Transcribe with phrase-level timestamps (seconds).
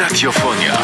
[0.00, 0.78] Radiofonia.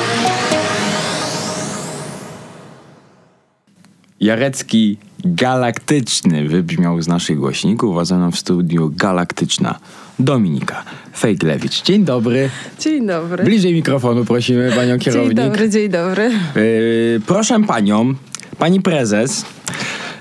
[4.21, 9.79] Jarecki galaktyczny wybrzmiał z naszych głośników, a mną w studiu galaktyczna
[10.19, 10.85] Dominika
[11.17, 11.83] Fejglewicz.
[11.83, 12.51] Dzień dobry.
[12.81, 13.45] Dzień dobry.
[13.45, 15.37] Bliżej mikrofonu prosimy panią kierownik.
[15.37, 16.31] Dzień dobry, dzień dobry.
[16.55, 18.15] Yy, proszę panią,
[18.59, 19.45] pani prezes.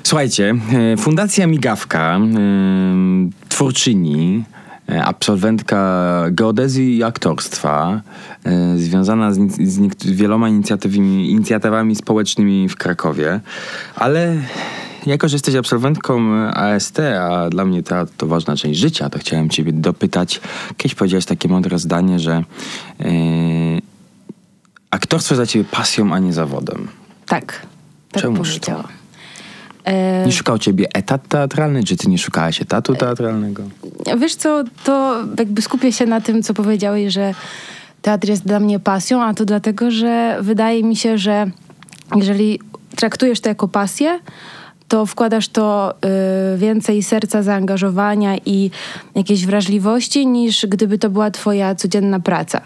[0.03, 4.54] Słuchajcie, yy, Fundacja Migawka, yy, twórczyni, yy,
[4.87, 8.01] absolwentka geodezji i aktorstwa,
[8.45, 13.39] yy, związana z, z wieloma inicjatywami, inicjatywami społecznymi w Krakowie,
[13.95, 14.35] ale
[15.05, 19.49] jako, że jesteś absolwentką AST, a dla mnie teatr to ważna część życia, to chciałem
[19.49, 20.41] ciebie dopytać.
[20.77, 22.43] Kiedyś powiedziałeś takie mądre zdanie, że
[22.99, 23.07] yy,
[24.91, 26.87] aktorstwo jest dla ciebie pasją, a nie zawodem.
[27.25, 27.61] Tak.
[28.11, 28.59] Tak Czemuż to?
[28.59, 28.83] powiedziała.
[28.83, 29.04] E,
[30.25, 33.63] Nie szukał ciebie etat teatralny, czy ty nie szukałaś etatu teatralnego?
[34.17, 37.33] wiesz co, to jakby skupię się na tym, co powiedziałeś, że
[38.01, 41.45] teatr jest dla mnie pasją, a to dlatego, że wydaje mi się, że
[42.15, 42.59] jeżeli
[42.95, 44.19] traktujesz to jako pasję,
[44.87, 45.93] to wkładasz to
[46.53, 48.71] y, więcej serca, zaangażowania i
[49.15, 52.61] jakiejś wrażliwości, niż gdyby to była twoja codzienna praca.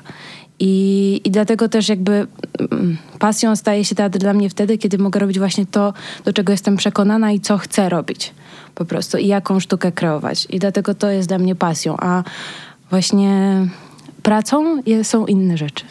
[0.60, 2.28] I, I dlatego też jakby
[2.72, 5.94] mm, pasją staje się teatr dla mnie wtedy, kiedy mogę robić właśnie to,
[6.26, 8.34] do czego jestem przekonana i co chcę robić
[8.76, 10.48] po prostu i jaką sztukę kreować.
[10.50, 12.24] I dlatego to jest dla mnie pasją, a
[12.90, 13.68] właśnie
[14.30, 15.86] pracą są inne rzeczy.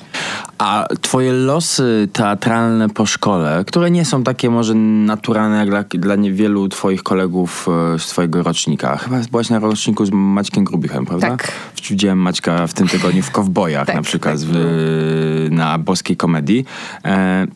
[0.59, 6.17] A twoje losy teatralne po szkole, które nie są takie może naturalne jak dla, dla
[6.17, 8.97] niewielu twoich kolegów e, z twojego rocznika.
[8.97, 11.29] Chyba byłaś na roczniku z Maćkiem Grubichem, prawda?
[11.29, 11.53] Tak.
[11.91, 14.49] Widziałem Maćka w tym tygodniu w Kowbojach Tak, na przykład tak.
[14.49, 16.65] w, na boskiej komedii.
[17.05, 17.47] E,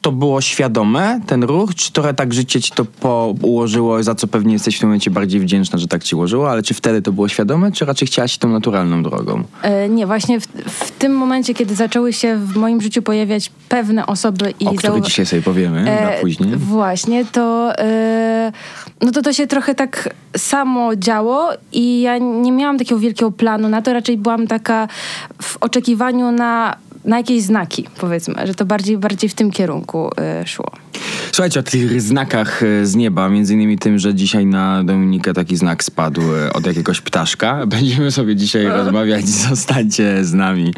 [0.00, 1.74] to było świadome, ten ruch?
[1.74, 5.10] Czy trochę tak życie ci to po ułożyło, za co pewnie jesteś w tym momencie
[5.10, 8.38] bardziej wdzięczna, że tak ci ułożyło, ale czy wtedy to było świadome, czy raczej chciałaś
[8.38, 9.44] tą naturalną drogą?
[9.62, 14.06] E, nie, właśnie w, w tym momencie, kiedy zaczęły się w moim życiu pojawiać pewne
[14.06, 16.56] osoby i o których dzisiaj sobie powiemy E, na później.
[16.56, 18.52] Właśnie, to, e,
[19.00, 23.68] no to to się trochę tak samo działo i ja nie miałam takiego wielkiego planu
[23.68, 24.88] na to, raczej byłam taka
[25.42, 30.46] w oczekiwaniu na, na jakieś znaki, powiedzmy, że to bardziej, bardziej w tym kierunku e,
[30.46, 30.70] szło.
[31.32, 35.56] Słuchajcie, o tych znakach e, z nieba, między innymi tym, że dzisiaj na Dominikę taki
[35.56, 37.60] znak spadł e, od jakiegoś ptaszka.
[37.66, 40.74] Będziemy sobie dzisiaj rozmawiać, zostańcie z nami.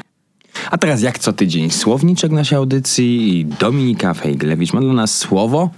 [0.71, 5.71] A teraz jak co tydzień słowniczek naszej audycji i Dominika Fejglewicz ma dla nas słowo.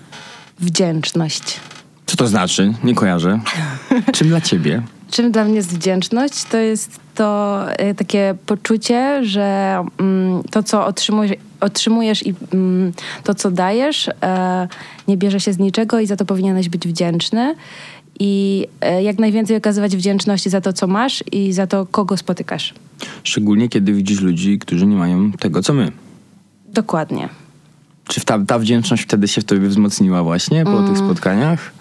[0.60, 1.60] Wdzięczność.
[2.06, 2.74] Co to znaczy?
[2.84, 3.40] Nie kojarzę.
[4.14, 4.82] Czym dla ciebie?
[5.12, 6.44] Czym dla mnie jest wdzięczność?
[6.44, 12.92] To jest to e, takie poczucie, że mm, to, co otrzymujesz, otrzymujesz i mm,
[13.24, 14.68] to, co dajesz, e,
[15.08, 17.54] nie bierze się z niczego i za to powinieneś być wdzięczny.
[18.20, 22.74] I e, jak najwięcej okazywać wdzięczności za to, co masz i za to, kogo spotykasz.
[23.24, 25.92] Szczególnie kiedy widzisz ludzi, którzy nie mają tego, co my.
[26.68, 27.28] Dokładnie.
[28.08, 31.72] Czy ta, ta wdzięczność wtedy się w tobie wzmocniła właśnie po tych spotkaniach?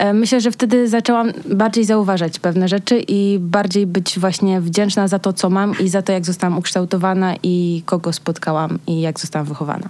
[0.00, 5.18] E, Myślę, że wtedy zaczęłam bardziej zauważać pewne rzeczy i bardziej być właśnie wdzięczna za
[5.18, 9.46] to, co mam i za to, jak zostałam ukształtowana i kogo spotkałam i jak zostałam
[9.46, 9.88] wychowana.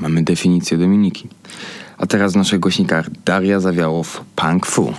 [0.00, 1.28] Mamy definicję Dominiki.
[1.98, 4.92] A teraz w naszych głośnikach Daria Zawiałow, Punk Fu.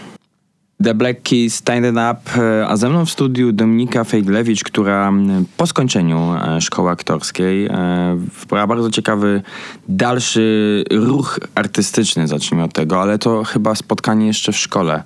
[0.84, 5.14] The Black Keys, It Up, e, a ze mną w studiu Dominika Fejglewicz, która
[5.58, 9.42] po skończeniu e, szkoły aktorskiej e, wybrała bardzo ciekawy
[9.90, 15.04] dalszy ruch artystyczny, zacznijmy od tego, ale to chyba spotkanie jeszcze w szkole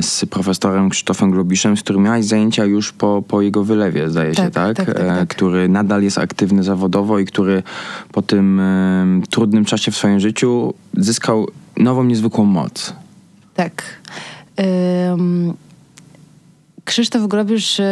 [0.00, 4.42] z profesorem Krzysztofem Globiszem, z którym miałaś zajęcia już po, po jego wylewie, zdaje się,
[4.42, 4.76] Tak, tak?
[4.76, 5.28] tak, tak, tak.
[5.28, 7.62] który nadal jest aktywny zawodowo i który
[8.12, 8.60] po tym
[9.30, 12.94] trudnym czasie w swoim życiu zyskał nową, niezwykłą moc.
[13.54, 13.82] Tak.
[16.84, 17.84] Krzysztof Grobisz y,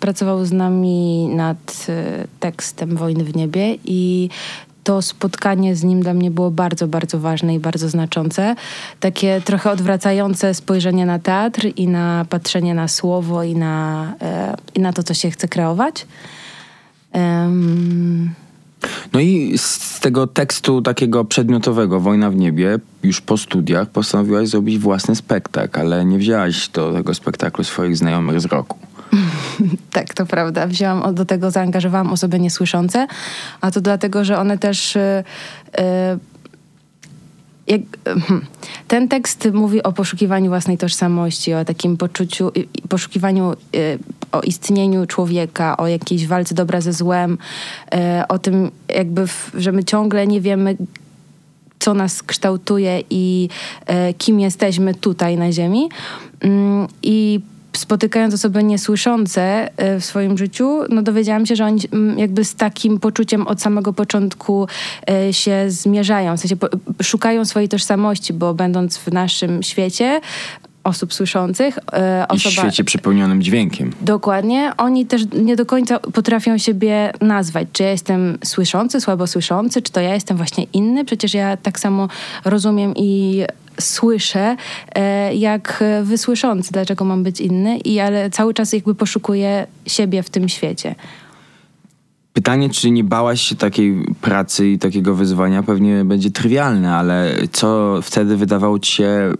[0.00, 4.28] pracował z nami nad y, tekstem Wojny w niebie i
[4.84, 8.54] to spotkanie z nim dla mnie było bardzo, bardzo ważne i bardzo znaczące.
[9.00, 14.80] Takie trochę odwracające spojrzenie na teatr i na patrzenie na słowo i na, e, i
[14.80, 16.06] na to, co się chce kreować.
[17.16, 18.34] Ym,
[19.12, 24.78] No i z tego tekstu takiego przedmiotowego, Wojna w niebie, już po studiach postanowiłaś zrobić
[24.78, 28.78] własny spektakl, ale nie wzięłaś do tego spektaklu swoich znajomych z roku.
[29.90, 30.66] Tak, to prawda.
[30.66, 33.06] Wzięłam do tego, zaangażowałam osoby niesłyszące,
[33.60, 34.96] a to dlatego, że one też.
[34.96, 35.00] y,
[35.80, 36.29] y,
[37.70, 38.46] jak, hmm,
[38.88, 42.52] ten tekst mówi o poszukiwaniu własnej tożsamości, o takim poczuciu,
[42.88, 43.98] poszukiwaniu, y,
[44.32, 47.38] o istnieniu człowieka, o jakiejś walce dobra ze złem,
[47.94, 49.24] y, o tym, jakby,
[49.54, 50.76] że my ciągle nie wiemy,
[51.78, 53.48] co nas kształtuje i
[53.86, 55.88] e, kim jesteśmy tutaj na Ziemi.
[56.40, 57.40] Mm, I
[57.72, 62.54] spotykając osoby niesłyszące e, w swoim życiu, no dowiedziałam się, że oni mm, jakby z
[62.54, 64.68] takim poczuciem od samego początku
[65.10, 66.56] e, się zmierzają, w sensie
[67.02, 70.20] szukają swojej tożsamości, bo będąc w naszym świecie
[70.84, 72.62] osób słyszących, e, I w osoba...
[72.62, 73.92] świecie przepełnionym dźwiękiem.
[74.00, 74.72] Dokładnie.
[74.76, 77.68] Oni też nie do końca potrafią siebie nazwać.
[77.72, 81.04] Czy ja jestem słyszący, słabo słyszący, czy to ja jestem właśnie inny?
[81.04, 82.08] Przecież ja tak samo
[82.44, 83.42] rozumiem i
[83.80, 84.56] słyszę,
[84.94, 90.22] e, jak wy słyszący, dlaczego mam być inny, i ale cały czas jakby poszukuję siebie
[90.22, 90.94] w tym świecie.
[92.32, 97.98] Pytanie, czy nie bałaś się takiej pracy i takiego wyzwania, pewnie będzie trywialne, ale co
[98.02, 99.32] wtedy wydawało ci się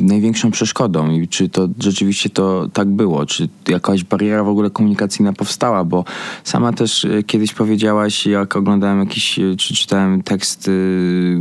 [0.00, 3.26] największą przeszkodą i czy to rzeczywiście to tak było?
[3.26, 5.84] Czy jakaś bariera w ogóle komunikacyjna powstała?
[5.84, 6.04] Bo
[6.44, 10.70] sama też e, kiedyś powiedziałaś, jak oglądałem jakiś, e, czy czytałem tekst,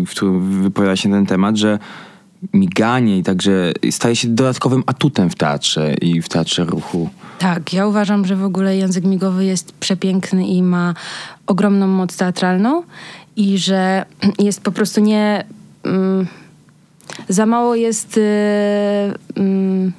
[0.05, 1.79] w którym wypowiada się na ten temat, że
[2.53, 7.09] miganie i także staje się dodatkowym atutem w teatrze i w teatrze ruchu.
[7.39, 10.93] Tak, ja uważam, że w ogóle język migowy jest przepiękny i ma
[11.47, 12.83] ogromną moc teatralną
[13.35, 14.05] i że
[14.39, 15.45] jest po prostu nie...
[15.83, 16.27] Mm,
[17.29, 18.21] za mało jest y,
[19.35, 19.91] mm,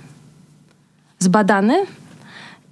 [1.18, 1.86] zbadany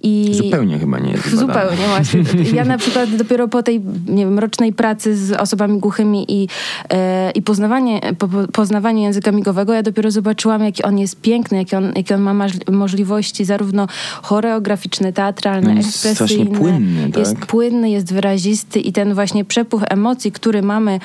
[0.03, 1.35] i Zupełnie chyba nie jest.
[1.35, 2.23] Zupełnie, właśnie.
[2.53, 6.47] Ja na przykład dopiero po tej, nie wiem, rocznej pracy z osobami głuchymi i,
[6.89, 11.77] e, i poznawanie, po, poznawanie języka migowego, ja dopiero zobaczyłam, jaki on jest piękny, jakie
[11.77, 13.87] on, jakie on ma możliwości zarówno
[14.21, 16.57] choreograficzne, teatralne, No jest ekspresyjne.
[16.57, 17.19] płynny, tak?
[17.19, 20.99] Jest płynny, jest wyrazisty i ten właśnie przepływ emocji, który mamy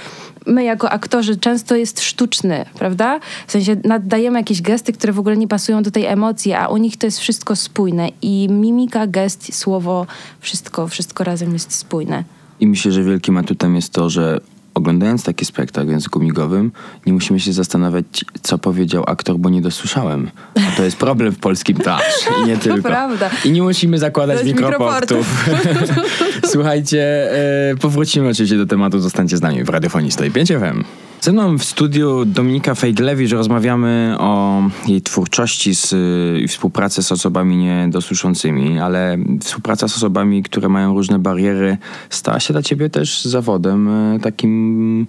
[0.48, 3.20] my jako aktorzy, często jest sztuczny, prawda?
[3.46, 6.76] W sensie naddajemy jakieś gesty, które w ogóle nie pasują do tej emocji, a u
[6.76, 10.06] nich to jest wszystko spójne i mimika, gest, słowo,
[10.40, 12.24] wszystko, wszystko razem jest spójne.
[12.60, 14.40] I myślę, że wielkim atutem jest to, że
[14.74, 16.72] oglądając taki spektakl w języku migowym,
[17.06, 20.30] nie musimy się zastanawiać, co powiedział aktor, bo nie dosłyszałem.
[20.54, 22.82] A to jest problem w polskim teatrze i nie tylko.
[22.82, 23.30] prawda.
[23.44, 25.44] I nie musimy zakładać jest mikroportów.
[26.52, 27.32] Słuchajcie,
[27.70, 31.07] e, powrócimy oczywiście do tematu, zostańcie z nami w Radiofonii 105 FM.
[31.20, 33.32] Ze mną w studiu Dominika Fejglewicz.
[33.32, 35.94] Rozmawiamy o jej twórczości z,
[36.40, 41.78] i współpracy z osobami niedosłyszącymi, ale współpraca z osobami, które mają różne bariery,
[42.10, 45.06] stała się dla ciebie też zawodem e, takim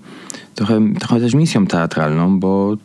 [0.56, 2.78] trochę, trochę też misją teatralną, bo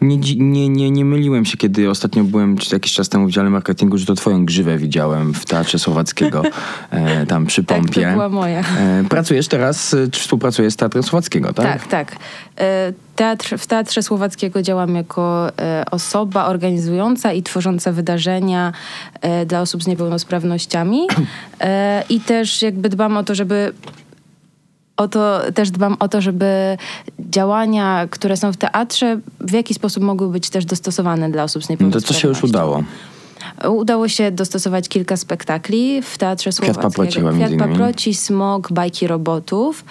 [0.00, 3.50] nie, nie, nie, nie myliłem się, kiedy ostatnio byłem czy jakiś czas temu w dziale
[3.50, 6.42] marketingu, że to twoją grzywę widziałem w Teatrze Słowackiego,
[6.90, 8.10] e, tam przy Tak, to pompie.
[8.12, 8.60] była moja.
[8.60, 11.66] E, pracujesz teraz, e, czy współpracujesz z Teatrem Słowackiego, tak?
[11.66, 12.16] Tak, tak.
[12.60, 18.72] E, Teatr, w Teatrze Słowackiego działam jako e, osoba organizująca i tworząca wydarzenia
[19.20, 21.06] e, dla osób z niepełnosprawnościami
[22.08, 23.72] i też jakby dbam o to, żeby
[24.96, 26.78] o to, też dbam o to, żeby
[27.18, 31.64] działania, które są w teatrze, w jakiś sposób mogły być też dostosowane dla osób z
[31.64, 32.14] No to niepełnosprawnością.
[32.14, 32.82] co się już udało?
[33.64, 36.88] Udało się dostosować kilka spektakli w Teatrze Słowackiego.
[36.88, 39.84] paproci chyba między Kwiat paproci, smog, bajki robotów.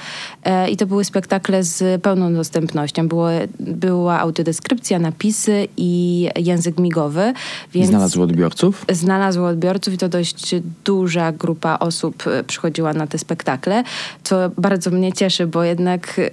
[0.43, 3.07] E, I to były spektakle z pełną dostępnością.
[3.07, 3.27] Było,
[3.59, 7.33] była audiodeskrypcja, napisy i język migowy.
[7.73, 8.85] Więc znalazł odbiorców?
[8.89, 13.83] znalazło odbiorców i to dość duża grupa osób e, przychodziła na te spektakle,
[14.23, 16.31] co bardzo mnie cieszy, bo jednak e,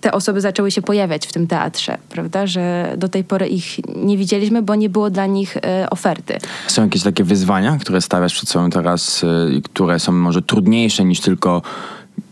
[0.00, 3.64] te osoby zaczęły się pojawiać w tym teatrze, prawda, że do tej pory ich
[3.96, 6.38] nie widzieliśmy, bo nie było dla nich e, oferty.
[6.70, 11.20] Są jakieś takie wyzwania, które stawiasz przed sobą teraz y, które są może trudniejsze niż
[11.20, 11.62] tylko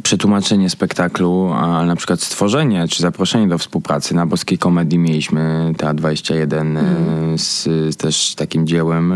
[0.02, 4.14] przetłumaczenie spektaklu, a na przykład stworzenie czy zaproszenie do współpracy.
[4.14, 9.12] Na Boskiej Komedii mieliśmy Teatr 21 y, z, z też takim dziełem,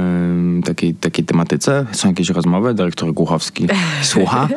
[0.59, 1.87] y, takiej, takiej tematyce.
[1.93, 2.75] Są jakieś rozmowy?
[2.75, 3.67] Dyrektor Głuchowski
[4.03, 4.49] słucha?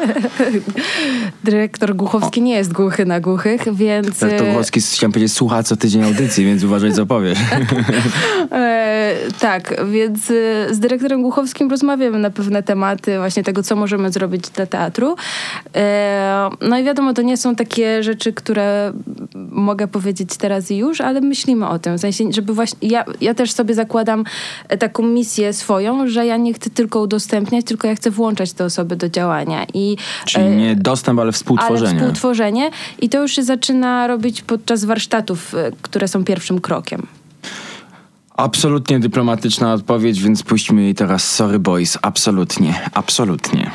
[1.43, 4.19] Dyrektor Głuchowski nie jest głuchy na głuchych, więc...
[4.19, 7.39] Dyrektor Głuchowski, chciałem powiedzieć, słucha co tydzień audycji, więc uważaj co powiesz.
[8.51, 14.11] E, tak, więc e, z dyrektorem Głuchowskim rozmawiamy na pewne tematy właśnie tego, co możemy
[14.11, 15.15] zrobić dla teatru.
[15.75, 16.14] E,
[16.61, 18.93] no i wiadomo, to nie są takie rzeczy, które
[19.49, 21.97] mogę powiedzieć teraz i już, ale myślimy o tym.
[21.97, 22.89] W sensie, żeby właśnie...
[22.89, 24.23] Ja, ja też sobie zakładam
[24.69, 28.65] e, taką misję swoją, że ja nie chcę tylko udostępniać, tylko ja chcę włączać te
[28.65, 29.65] osoby do działania.
[29.73, 31.89] I, Czyli e, nie dostęp, ale współtworzenie.
[31.89, 37.07] ale współtworzenie i to już się zaczyna robić podczas warsztatów, e, które są pierwszym krokiem.
[38.37, 41.97] Absolutnie dyplomatyczna odpowiedź, więc puśćmy jej teraz Sorry Boys.
[42.01, 43.71] Absolutnie, absolutnie.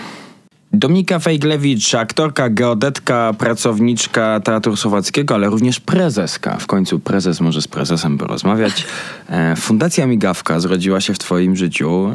[0.73, 6.57] Dominika Fejglewicz, aktorka, geodetka, pracowniczka Teatru Słowackiego, ale również prezeska.
[6.57, 8.87] W końcu prezes może z prezesem porozmawiać.
[9.29, 12.13] E, Fundacja Migawka zrodziła się w twoim życiu.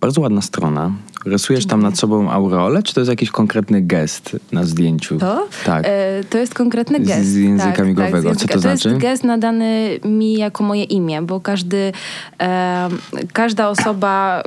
[0.00, 0.92] Bardzo ładna strona.
[1.26, 5.18] Rysujesz tam nad sobą aureolę, czy to jest jakiś konkretny gest na zdjęciu?
[5.18, 5.48] To?
[5.64, 5.84] Tak.
[5.86, 7.26] E, to jest konkretny Z- gest.
[7.28, 8.12] z języka tak, migowego.
[8.12, 8.48] Tak, z Co języka.
[8.48, 8.88] to to znaczy?
[8.88, 11.92] jest gest nadany mi jako moje imię, bo każdy,
[12.40, 12.88] e,
[13.32, 14.42] każda osoba,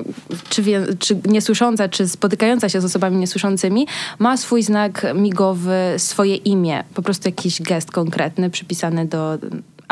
[0.49, 3.87] czy, wie, czy niesłysząca, czy spotykająca się z osobami niesłyszącymi,
[4.19, 6.83] ma swój znak migowy, swoje imię.
[6.93, 9.37] Po prostu jakiś gest konkretny przypisany do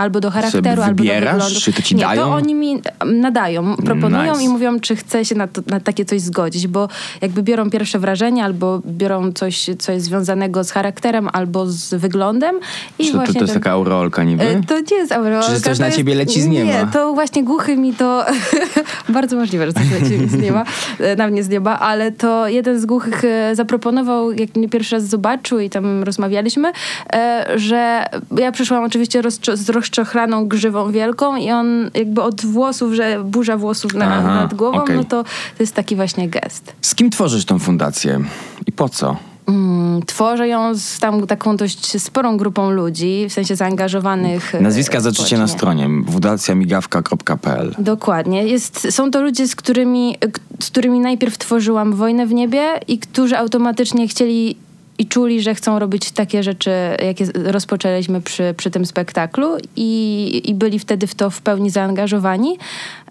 [0.01, 1.46] albo do charakteru, albo do wyglądu.
[1.62, 2.22] czy to ci Nie, dają?
[2.25, 4.43] to oni mi nadają, proponują Nice.
[4.43, 6.88] i mówią, czy chce się na, to, na takie coś zgodzić, bo
[7.22, 12.55] jakby biorą pierwsze wrażenie, albo biorą coś, co jest związanego z charakterem, albo z wyglądem.
[13.00, 14.43] I Czy to, to, właśnie to jest ten- taka aureolka niby?
[14.43, 15.48] E, To nie jest aureolka.
[15.55, 16.72] Czy coś to na jest- ciebie leci z nieba?
[16.72, 18.25] Nie, to właśnie głuchy mi to...
[19.10, 20.63] bardzo możliwe, że coś leci z nieba,
[21.00, 24.96] e, na mnie z nieba, ale to jeden z głuchych e, zaproponował, jak mnie pierwszy
[24.96, 26.72] raz zobaczył i tam rozmawialiśmy,
[27.55, 28.05] że
[28.38, 29.55] ja przyszłam oczywiście rozczo-
[29.95, 34.77] rozczochraną grzywą wielką i on jakby od włosów, że burza włosów na, Aha, nad głową,
[34.81, 34.95] okej.
[34.95, 35.29] no to to
[35.63, 36.74] jest taki właśnie gest.
[36.81, 38.19] Z kim tworzysz tą fundację
[38.67, 39.15] i po co?
[39.48, 44.55] Mm, Tworzę ją z tam taką dość sporą grupą ludzi, w sensie zaangażowanych.
[44.55, 48.43] e, Nazwiska zaczycie na stronie fundacjamigawka.pl Dokładnie.
[48.43, 50.27] Jest, są to ludzie, z którymi, k-
[50.60, 54.55] z którymi najpierw tworzyłam Wojnę w niebie i którzy automatycznie chcieli
[55.01, 56.72] i czuli, że chcą robić takie rzeczy,
[57.05, 62.58] jakie rozpoczęliśmy przy, przy tym spektaklu i, i byli wtedy w to w pełni zaangażowani.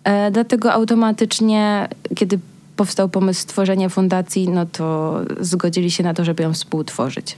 [0.05, 2.39] E, dlatego automatycznie, kiedy
[2.77, 7.37] powstał pomysł stworzenia fundacji, no to zgodzili się na to, żeby ją współtworzyć.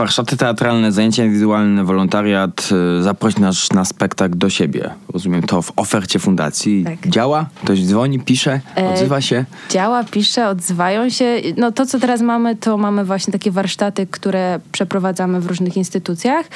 [0.00, 4.90] Warsztaty teatralne, zajęcia indywidualne, wolontariat, y, zaproś nas na spektakl do siebie.
[5.12, 6.84] Rozumiem to w ofercie fundacji.
[6.84, 7.10] Tak.
[7.10, 7.46] Działa?
[7.64, 9.44] Ktoś dzwoni, pisze, E, odzywa się?
[9.70, 11.40] Działa, pisze, odzywają się.
[11.56, 16.46] No to, co teraz mamy, to mamy właśnie takie warsztaty, które przeprowadzamy w różnych instytucjach.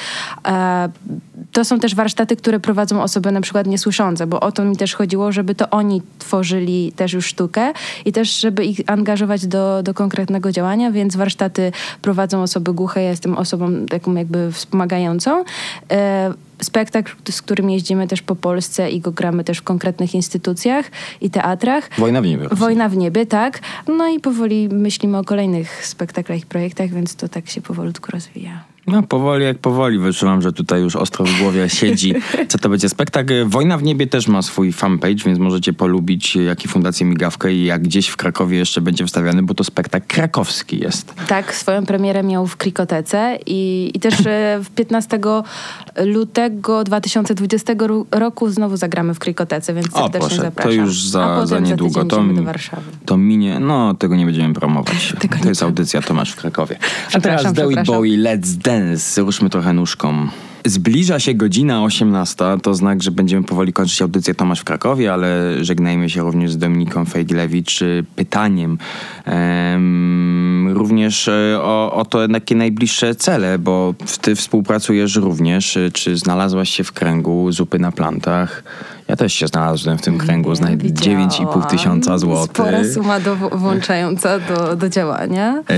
[0.47, 0.89] E,
[1.55, 4.95] to są też warsztaty, które prowadzą osoby na przykład niesłyszące, bo o to mi też
[4.95, 7.73] chodziło, żeby to oni tworzyli też już sztukę
[8.05, 11.71] i też, żeby ich angażować do, do konkretnego działania, więc warsztaty
[12.01, 13.03] prowadzą osoby głuche.
[13.03, 15.43] Ja jestem osobą taką jakby wspomagającą.
[15.91, 20.91] E, spektakl, z którym jeździmy też po Polsce i go gramy też w konkretnych instytucjach
[21.21, 21.89] i teatrach.
[21.97, 22.47] Wojna w niebie.
[22.51, 23.59] Wojna w niebie, tak.
[23.97, 28.74] No i powoli myślimy o kolejnych spektaklach i projektach, więc to tak się powolutku rozwija.
[28.87, 32.13] No powoli jak powoli wyczułam, że tutaj już ostro w głowie siedzi,
[32.47, 33.33] co to będzie spektakl.
[33.45, 37.65] Wojna w niebie też ma swój fanpage, więc możecie polubić jak i Fundację Migawkę i
[37.65, 41.13] jak gdzieś w Krakowie jeszcze będzie wstawiany, bo to spektakl krakowski jest.
[41.27, 45.19] Tak, swoją premierę miał w Krikotece i, i też e, w 15
[46.05, 50.73] lutego 2020 ro- roku znowu zagramy w Krikotece, więc O serdecznie proszę, to zapraszam.
[50.85, 52.05] już A za, za niedługo.
[52.05, 52.81] To, do Warszawy.
[53.05, 55.13] to minie, no tego nie będziemy promować.
[55.19, 56.77] Tego to jest audycja Tomasz w Krakowie.
[57.13, 57.85] A teraz David.
[57.85, 58.74] Bowie, Let's Dance.
[59.17, 60.27] Ruszmy trochę nóżką.
[60.65, 65.53] Zbliża się godzina 18, to znak, że będziemy powoli kończyć audycję Tomasz w Krakowie, ale
[65.61, 68.77] żegnajmy się również z Dominiką Fejglewicz y, pytaniem
[69.25, 75.77] em, również e, o, o to takie najbliższe cele, bo ty współpracujesz również.
[75.77, 78.63] y, Czy znalazłaś się w kręgu zupy na plantach?
[79.07, 82.55] Ja też się znalazłem w tym kręgu, znajdę 9,5 tysiąca złotych.
[82.55, 85.63] Spora suma do, włączająca do, do działania.
[85.69, 85.73] E,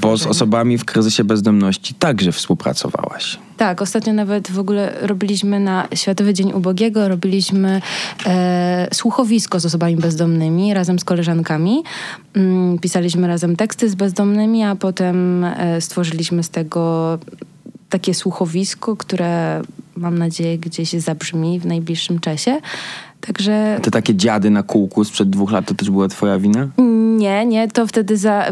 [0.00, 3.38] bo z osobami w kryzysie bezdomności także współpracowałaś.
[3.56, 7.80] Tak, ostatnio nawet w ogóle robiliśmy na Światowy Dzień Ubogiego, robiliśmy
[8.26, 11.82] e, słuchowisko z osobami bezdomnymi razem z koleżankami.
[12.34, 17.18] Mm, pisaliśmy razem teksty z bezdomnymi, a potem e, stworzyliśmy z tego
[17.88, 19.62] takie słuchowisko, które
[19.96, 22.60] mam nadzieję gdzieś zabrzmi w najbliższym czasie.
[23.20, 26.68] Także Te takie dziady na kółku sprzed dwóch lat to też była twoja wina?
[27.22, 28.44] Nie, nie, to wtedy za,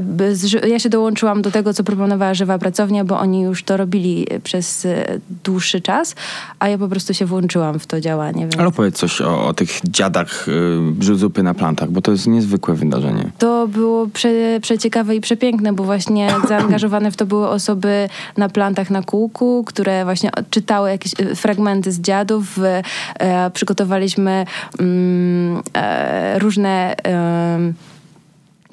[0.68, 4.86] ja się dołączyłam do tego, co proponowała Żywa Pracownia, bo oni już to robili przez
[4.86, 6.14] e, dłuższy czas,
[6.58, 8.42] a ja po prostu się włączyłam w to działanie.
[8.42, 12.26] Więc Ale opowiedz coś o, o tych dziadach y, zupy na plantach, bo to jest
[12.26, 13.30] niezwykłe wydarzenie.
[13.38, 18.90] To było prze, przeciekawe i przepiękne, bo właśnie zaangażowane w to były osoby na plantach
[18.90, 22.58] na kółku, które właśnie czytały jakieś e, fragmenty z dziadów.
[22.58, 22.82] E,
[23.18, 24.44] e, przygotowaliśmy
[24.78, 26.94] mm, e, różne...
[27.06, 27.89] E,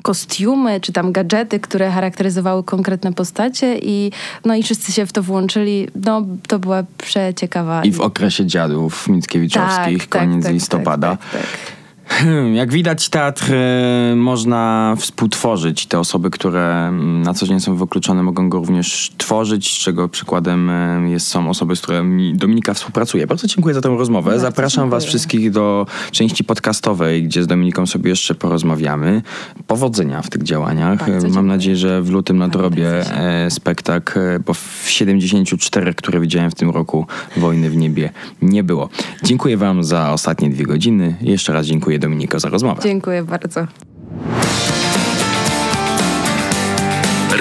[0.07, 4.11] kostiumy, czy tam gadżety, które charakteryzowały konkretne postacie i
[4.45, 5.87] no i wszyscy się w to włączyli.
[6.05, 7.83] No, to była przeciekawa.
[7.83, 11.09] I w okresie dziadów Mickiewiczowskich, koniec listopada.
[11.09, 11.76] Tak, tak, tak.
[12.09, 15.85] Hmm, Jak widać, teatr e, można współtworzyć.
[15.85, 20.09] Te osoby, które mm, na co dzień są wykluczone, mogą go również tworzyć, z czego
[20.09, 23.27] przykładem e, jest, są osoby, z którymi Dominika współpracuje.
[23.27, 24.29] Bardzo dziękuję za tę rozmowę.
[24.31, 25.09] Bardzo Zapraszam Was dziękuję.
[25.09, 29.21] wszystkich do części podcastowej, gdzie z Dominiką sobie jeszcze porozmawiamy.
[29.67, 30.97] Powodzenia w tych działaniach.
[30.99, 31.43] Bardzo Mam dziękuję.
[31.43, 37.05] nadzieję, że w lutym nadrobię e, spektakl, bo w 74, które widziałem w tym roku,
[37.37, 38.09] Wojny w niebie
[38.41, 38.89] nie było.
[39.23, 41.15] Dziękuję Wam za ostatnie dwie godziny.
[41.21, 42.81] Jeszcze raz dziękuję dziękuję Dominiko za rozmowę.
[42.83, 43.67] Dziękuję bardzo.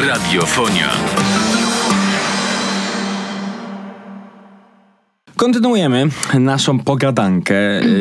[0.09, 0.91] Radiofonia.
[5.37, 7.55] Kontynuujemy naszą pogadankę.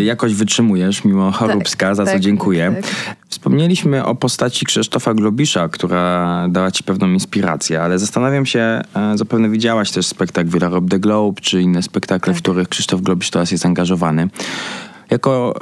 [0.03, 2.75] Jakoś wytrzymujesz mimo choróbska, tak, za co tak, dziękuję.
[2.81, 3.15] Tak.
[3.29, 8.81] Wspomnieliśmy o postaci Krzysztofa Globisza, która dała ci pewną inspirację, ale zastanawiam się, e,
[9.15, 12.39] zapewne widziałaś też spektakl Villa Rob the Globe, czy inne spektakle, tak.
[12.39, 14.29] w których Krzysztof Globisz teraz jest angażowany.
[15.15, 15.55] Jako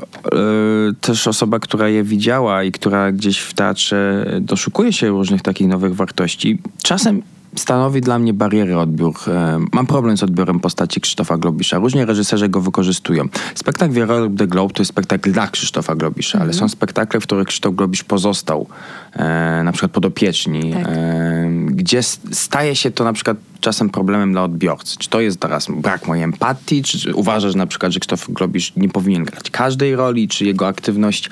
[0.90, 5.68] y, też osoba, która je widziała i która gdzieś w teatrze doszukuje się różnych takich
[5.68, 7.22] nowych wartości, czasem
[7.56, 9.14] stanowi dla mnie barierę odbiór.
[9.28, 11.78] E, mam problem z odbiorem postaci Krzysztofa Globisza.
[11.78, 13.24] Różnie reżyserzy go wykorzystują.
[13.56, 16.60] Spektakl Wierold the Globe to jest spektakl dla Krzysztofa Globisza, ale mhm.
[16.60, 18.68] są spektakle, w których Krzysztof Globisz pozostał,
[19.16, 20.88] e, na przykład podopieczni, tak.
[20.88, 24.98] e, gdzie staje się to na przykład czasem problemem dla odbiorcy.
[24.98, 28.90] Czy to jest teraz brak mojej empatii, czy uważasz na przykład, że Krzysztof Globisz nie
[28.90, 31.30] powinien grać każdej roli, czy jego aktywność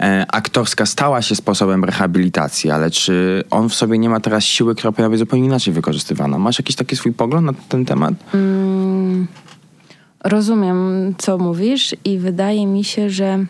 [0.00, 4.74] e, aktorska stała się sposobem rehabilitacji, ale czy on w sobie nie ma teraz siły,
[4.74, 6.38] która powinna być zupełnie inaczej wykorzystywana?
[6.38, 8.14] Masz jakiś taki swój pogląd na ten temat?
[8.34, 9.26] Mm,
[10.24, 13.44] rozumiem, co mówisz i wydaje mi się, że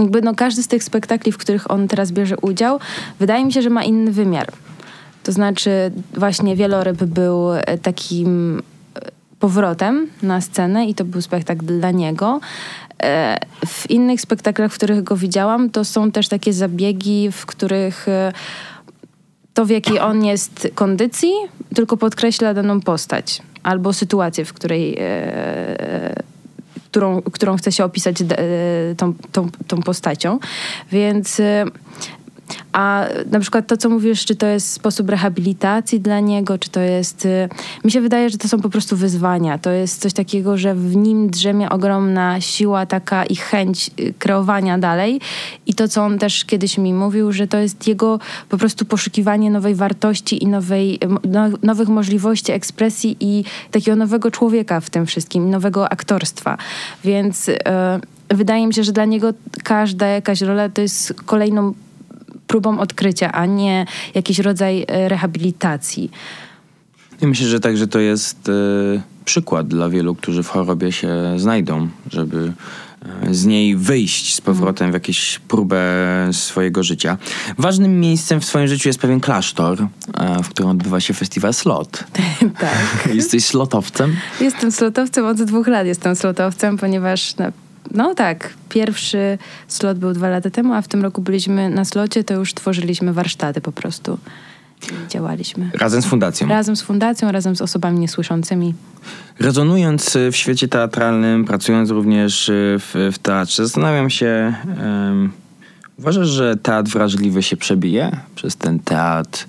[0.00, 2.80] jakby no każdy z tych spektakli, w których on teraz bierze udział,
[3.18, 4.48] wydaje mi się, że ma inny wymiar.
[5.22, 5.70] To znaczy
[6.14, 9.00] właśnie Wieloryb był e, takim e,
[9.38, 12.40] powrotem na scenę i to był spektakl dla niego.
[13.02, 18.06] E, w innych spektaklach, w których go widziałam, to są też takie zabiegi, w których
[19.54, 21.32] to, w jakiej on jest kondycji,
[21.74, 24.98] tylko podkreśla daną postać albo sytuację, w której
[26.94, 28.16] którą, którą chce się opisać
[28.96, 30.38] tą, tą, tą postacią.
[30.92, 31.40] Więc
[32.72, 36.80] a na przykład to, co mówisz, czy to jest sposób rehabilitacji dla niego, czy to
[36.80, 37.26] jest.
[37.26, 37.48] Y,
[37.84, 39.58] mi się wydaje, że to są po prostu wyzwania.
[39.58, 44.78] To jest coś takiego, że w nim drzemie ogromna siła taka i chęć y, kreowania
[44.78, 45.20] dalej.
[45.66, 49.50] I to, co on też kiedyś mi mówił, że to jest jego po prostu poszukiwanie
[49.50, 50.98] nowej wartości i nowej,
[51.28, 56.58] no, nowych możliwości ekspresji i takiego nowego człowieka w tym wszystkim, nowego aktorstwa.
[57.04, 57.46] Więc.
[57.46, 57.54] Yy,
[58.28, 59.32] wydaje mi się, że dla niego
[59.64, 61.74] każda jakaś rola to jest kolejną
[62.54, 66.10] próbą odkrycia, a nie jakiś rodzaj e, rehabilitacji.
[67.20, 68.52] Ja myślę, że także to jest e,
[69.24, 72.52] przykład dla wielu, którzy w chorobie się znajdą, żeby
[73.22, 75.82] e, z niej wyjść z powrotem w jakąś próbę
[76.32, 77.18] swojego życia.
[77.58, 79.86] Ważnym miejscem w swoim życiu jest pewien klasztor,
[80.44, 82.04] w którym odbywa się festiwal Slot.
[82.60, 83.14] tak.
[83.14, 84.16] Jesteś slotowcem?
[84.40, 85.86] Jestem slotowcem od dwóch lat.
[85.86, 87.52] Jestem slotowcem, ponieważ na
[87.90, 92.24] no tak, pierwszy slot był dwa lata temu, a w tym roku byliśmy na slocie,
[92.24, 94.18] to już tworzyliśmy warsztaty po prostu.
[95.08, 95.70] Działaliśmy.
[95.74, 96.48] Razem z fundacją.
[96.48, 98.74] Razem z fundacją, razem z osobami niesłyszącymi.
[99.38, 105.32] Rezonując w świecie teatralnym, pracując również w, w teatrze, zastanawiam się, um,
[105.98, 109.46] uważasz, że teatr wrażliwy się przebije przez ten teatr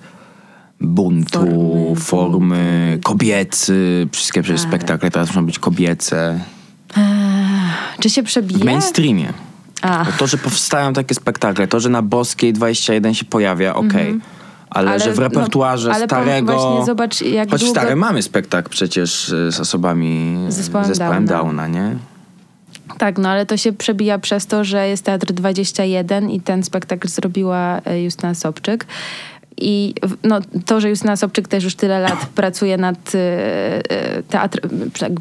[0.81, 4.69] buntu, formy, formy kobiecy, wszystkie przecież tak.
[4.69, 6.39] spektakle teraz muszą być kobiece.
[7.99, 8.59] Czy się przebije?
[8.59, 9.33] W mainstreamie.
[10.17, 13.89] To, że powstają takie spektakle, to, że na Boskiej 21 się pojawia, okej.
[13.89, 14.01] Okay.
[14.01, 14.35] Mm -hmm.
[14.69, 16.53] Ale, ale, że w no, repertuarze no, starego.
[16.53, 17.79] Właśnie zobacz, jak choć długo...
[17.79, 21.43] stary mamy spektakl przecież y, z osobami z zespołem, zespołem Downa.
[21.43, 21.95] Downa, nie?
[22.97, 27.07] Tak, no ale to się przebija przez to, że jest Teatr 21 i ten spektakl
[27.07, 28.85] zrobiła y, Justyna Sobczyk.
[29.57, 34.59] I no, to, że Justyna Sobczyk też już tyle lat pracuje nad y, y, teatr,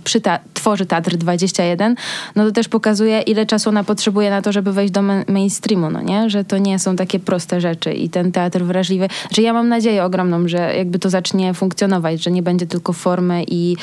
[0.05, 1.95] przy te, tworzy Teatr 21,
[2.37, 6.03] no to też pokazuje, ile czasu ona potrzebuje na to, żeby wejść do mainstreamu, no
[6.03, 6.31] nie?
[6.31, 9.09] Że to nie są takie proste rzeczy i ten teatr wrażliwy.
[9.21, 13.45] Znaczy ja mam nadzieję ogromną, że jakby to zacznie funkcjonować, że nie będzie tylko formy
[13.49, 13.77] i,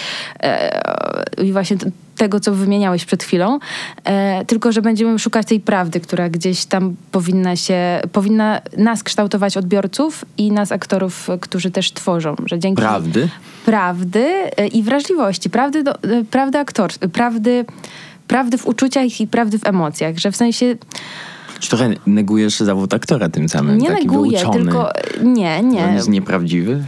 [0.43, 0.81] e,
[1.43, 1.77] i właśnie
[2.21, 3.59] tego, co wymieniałeś przed chwilą,
[4.03, 9.57] e, tylko że będziemy szukać tej prawdy, która gdzieś tam powinna się, powinna nas kształtować
[9.57, 12.35] odbiorców i nas aktorów, którzy też tworzą.
[12.45, 13.29] Że dzięki prawdy?
[13.65, 14.25] Prawdy
[14.57, 17.65] e, i wrażliwości, prawdy, do, e, prawdy aktorskiej, prawdy,
[18.27, 20.75] prawdy w uczuciach i prawdy w emocjach, że w sensie...
[21.59, 23.77] Czy trochę negujesz zawód aktora tym samym?
[23.77, 24.89] Nie neguję, tylko
[25.23, 25.83] nie, nie.
[25.83, 26.83] On jest nieprawdziwy?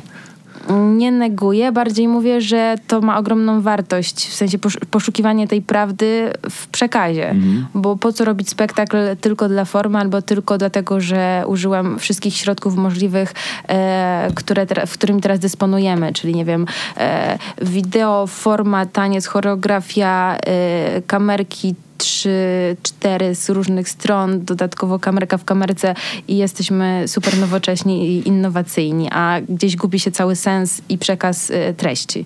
[0.69, 4.57] Nie neguję, bardziej mówię, że to ma ogromną wartość, w sensie
[4.91, 7.29] poszukiwanie tej prawdy w przekazie.
[7.29, 7.65] Mhm.
[7.75, 12.75] Bo po co robić spektakl tylko dla formy, albo tylko dlatego, że użyłam wszystkich środków
[12.75, 13.33] możliwych,
[13.67, 16.65] e, które w którym teraz dysponujemy, czyli nie wiem,
[16.97, 22.37] e, wideo, forma, taniec, choreografia, e, kamerki, trzy,
[22.83, 25.95] cztery z różnych stron, dodatkowo kamerka w kamerce
[26.27, 31.73] i jesteśmy super nowocześni i innowacyjni, a gdzieś gubi się cały sens i przekaz y,
[31.77, 32.25] treści.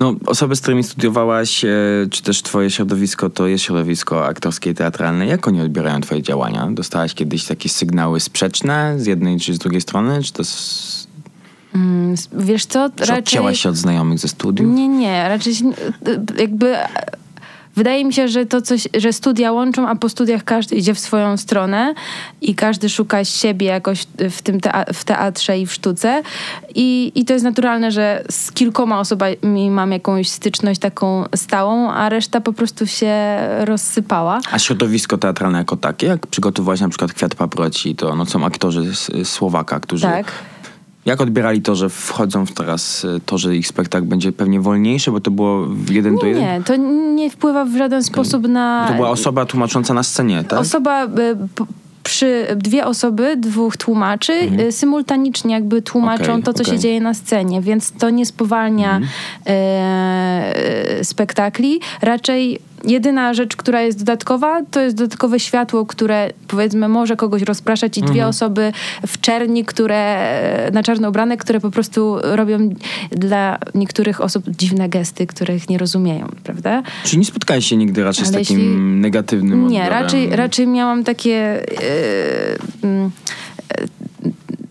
[0.00, 1.68] No, osoby, z którymi studiowałaś, e,
[2.10, 5.26] czy też twoje środowisko, to jest środowisko aktorskie i teatralne.
[5.26, 6.68] Jak oni odbierają twoje działania?
[6.70, 10.22] Dostałaś kiedyś takie sygnały sprzeczne z jednej czy z drugiej strony?
[10.22, 11.08] Czy to s-
[11.74, 13.54] Mm, Wiesz co, czy raczej...
[13.56, 14.74] się od znajomych ze studiów?
[14.74, 15.74] Nie, nie, raczej się, y,
[16.40, 16.74] jakby
[17.78, 20.98] wydaje mi się, że to coś, że studia łączą, a po studiach każdy idzie w
[20.98, 21.94] swoją stronę
[22.40, 26.22] i każdy szuka siebie jakoś w tym tea- w teatrze i w sztuce
[26.74, 32.08] I, i to jest naturalne, że z kilkoma osobami mam jakąś styczność taką stałą, a
[32.08, 33.14] reszta po prostu się
[33.60, 34.40] rozsypała.
[34.52, 38.94] A środowisko teatralne jako takie, jak przygotowałaś na przykład Kwiat Paproci, to no, są aktorzy
[38.94, 40.02] z z Słowaka, którzy...
[40.02, 40.32] Tak.
[41.08, 45.10] Jak odbierali to, że wchodzą w teraz e, to, że ich spektakl będzie pewnie wolniejszy,
[45.10, 46.44] bo to było jeden do Nie, jeden?
[46.58, 46.76] nie, to
[47.14, 48.84] nie wpływa w żaden sposób na...
[48.88, 50.58] To była osoba tłumacząca na scenie, tak?
[50.60, 51.08] Osoba y,
[52.02, 54.32] przy dwie osoby, dwóch tłumaczy,
[54.68, 56.40] y, symultanicznie jakby tłumaczą Mhm.
[56.40, 56.74] Okej, to, co okej.
[56.74, 59.12] się dzieje na scenie, więc to nie spowalnia Mhm.
[59.46, 61.80] e, spektakli.
[62.02, 67.98] Raczej jedyna rzecz, która jest dodatkowa, to jest dodatkowe światło, które powiedzmy może kogoś rozpraszać
[67.98, 68.28] i dwie Mhm.
[68.30, 68.72] osoby
[69.06, 70.28] w czerni, które
[70.72, 72.58] na czarno ubrane, które po prostu robią
[73.10, 76.82] dla niektórych osób dziwne gesty, których nie rozumieją, prawda?
[77.04, 81.04] Czy nie spotkałeś się nigdy raczej z Ale takim jeśli- negatywnym Nie, raczej, raczej miałam
[81.04, 81.62] takie.
[82.82, 83.10] mm,
[83.74, 83.84] e,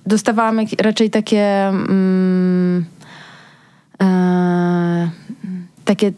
[0.06, 1.68] dostawałam jak, raczej takie.
[1.68, 2.86] mm,
[4.02, 5.10] e,
[5.86, 6.12] takie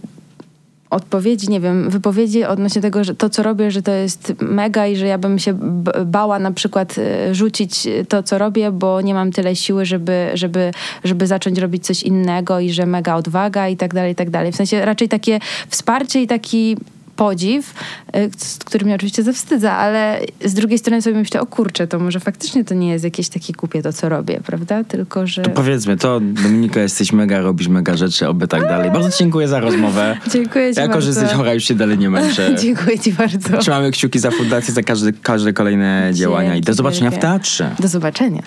[0.90, 4.96] odpowiedzi, nie wiem, wypowiedzi odnośnie tego, że to, co robię, że to jest mega i
[4.96, 5.58] że ja bym się
[6.06, 10.72] bała na przykład e, rzucić to, co robię, bo nie mam tyle siły, żeby, żeby,
[11.04, 14.52] żeby zacząć robić coś innego i że mega odwaga i tak dalej, i tak dalej.
[14.52, 16.78] W sensie raczej takie wsparcie i taki
[17.20, 17.74] podziw,
[18.16, 22.00] y, z którym mnie oczywiście zawstydza, ale z drugiej strony sobie myślę, o kurczę, to
[22.00, 24.84] może faktycznie to nie jest jakieś takie kupie to, co robię, prawda?
[24.84, 25.42] Tylko, że...
[25.42, 28.92] To powiedzmy, to Dominika, jesteś mega, robisz mega rzeczy, oby tak dalej.
[28.92, 30.18] Bardzo dziękuję za rozmowę.
[30.34, 31.14] Dziękuję ci Jako, bardzo.
[31.14, 32.56] że jesteś chora, już się dalej nie męczę.
[32.64, 33.58] Dziękuję ci bardzo.
[33.58, 37.28] Trzymamy kciuki za fundację, za każde, każde kolejne działania i do zobaczenia w wielkie.
[37.28, 37.76] teatrze.
[37.80, 38.42] Do zobaczenia.